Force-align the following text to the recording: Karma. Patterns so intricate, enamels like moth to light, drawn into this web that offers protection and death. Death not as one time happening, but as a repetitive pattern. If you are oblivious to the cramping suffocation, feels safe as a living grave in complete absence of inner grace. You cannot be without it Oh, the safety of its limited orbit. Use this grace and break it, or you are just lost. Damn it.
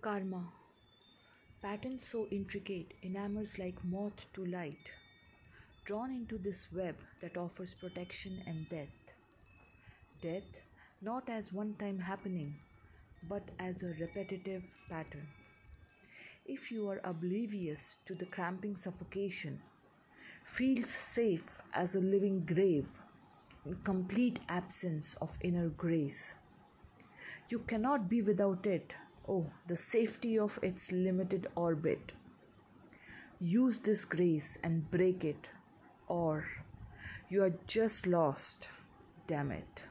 Karma. 0.00 0.44
Patterns 1.60 2.06
so 2.06 2.26
intricate, 2.30 2.94
enamels 3.02 3.58
like 3.58 3.84
moth 3.84 4.24
to 4.32 4.46
light, 4.46 4.92
drawn 5.84 6.10
into 6.10 6.38
this 6.38 6.68
web 6.72 6.96
that 7.20 7.36
offers 7.36 7.74
protection 7.74 8.32
and 8.46 8.66
death. 8.70 9.12
Death 10.22 10.66
not 11.02 11.28
as 11.28 11.52
one 11.52 11.74
time 11.74 11.98
happening, 11.98 12.54
but 13.28 13.42
as 13.58 13.82
a 13.82 13.94
repetitive 14.00 14.62
pattern. 14.88 15.26
If 16.46 16.72
you 16.72 16.88
are 16.88 17.00
oblivious 17.04 17.96
to 18.06 18.14
the 18.14 18.26
cramping 18.26 18.76
suffocation, 18.76 19.60
feels 20.44 20.88
safe 20.88 21.58
as 21.74 21.94
a 21.94 22.00
living 22.00 22.46
grave 22.46 22.86
in 23.66 23.76
complete 23.84 24.40
absence 24.48 25.14
of 25.20 25.36
inner 25.42 25.68
grace. 25.68 26.36
You 27.50 27.58
cannot 27.58 28.08
be 28.08 28.22
without 28.22 28.64
it 28.64 28.94
Oh, 29.32 29.46
the 29.68 29.76
safety 29.76 30.36
of 30.36 30.58
its 30.60 30.90
limited 30.90 31.46
orbit. 31.54 32.14
Use 33.38 33.78
this 33.78 34.04
grace 34.04 34.58
and 34.64 34.90
break 34.90 35.24
it, 35.24 35.48
or 36.08 36.48
you 37.28 37.44
are 37.44 37.54
just 37.68 38.08
lost. 38.08 38.68
Damn 39.28 39.52
it. 39.52 39.84